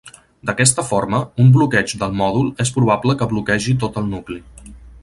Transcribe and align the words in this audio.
D'aquesta 0.49 0.85
forma, 0.91 1.19
un 1.43 1.53
bloqueig 1.57 1.95
del 2.05 2.17
mòdul 2.23 2.51
és 2.67 2.75
probable 2.79 3.19
que 3.21 3.31
bloquegi 3.37 3.79
tot 3.87 4.03
el 4.05 4.15
nucli. 4.17 4.43